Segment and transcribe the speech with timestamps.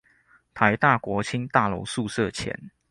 [0.55, 2.71] 臺大國青大樓宿舍前